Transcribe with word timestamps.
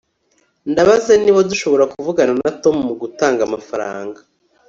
ndabaza 0.71 1.11
niba 1.23 1.39
dushobora 1.51 1.89
kuvugana 1.93 2.33
na 2.41 2.51
tom 2.61 2.75
mugutanga 2.87 3.41
amafaranga 3.45 4.19